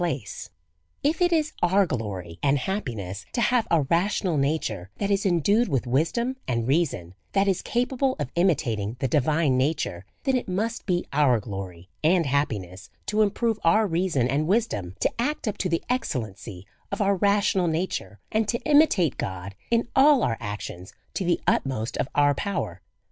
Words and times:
DEVOUT 0.01 0.09
AND 0.09 0.09
HOLY 0.09 0.19
LIFE, 0.19 0.49
53 1.03 1.09
If 1.11 1.21
it 1.21 1.31
is 1.35 1.53
our 1.61 1.85
glory 1.85 2.39
and 2.41 2.57
happiness 2.57 3.25
to 3.33 3.41
have 3.41 3.67
a 3.69 3.83
rational 3.83 4.35
nature, 4.35 4.89
that 4.97 5.11
is 5.11 5.27
endued 5.27 5.67
with 5.67 5.85
wisdom 5.85 6.37
and 6.47 6.67
reason, 6.67 7.13
that 7.33 7.47
is 7.47 7.61
capable 7.61 8.15
of 8.19 8.31
imitating 8.33 8.95
the 8.97 9.07
divine 9.07 9.59
nature, 9.59 10.07
then 10.23 10.35
it 10.35 10.47
must 10.49 10.87
be 10.87 11.05
our 11.13 11.39
glory 11.39 11.87
and 12.03 12.25
happiness 12.25 12.89
to 13.05 13.21
improve 13.21 13.59
our 13.63 13.85
reason 13.85 14.27
and 14.27 14.47
wisdom, 14.47 14.95
to 15.01 15.21
act 15.21 15.47
up 15.47 15.59
to 15.59 15.69
the 15.69 15.83
excellency 15.87 16.65
of 16.91 16.99
our 16.99 17.15
rational 17.15 17.67
na 17.67 17.85
ture, 17.87 18.19
and 18.31 18.47
to 18.47 18.57
imitate 18.61 19.17
God 19.19 19.53
in 19.69 19.87
all 19.95 20.23
our 20.23 20.37
actions 20.39 20.93
to 21.13 21.23
the 21.23 21.39
ut 21.45 21.63
most 21.63 21.95
of 21.97 22.07
our 22.15 22.33
power. 22.33 22.81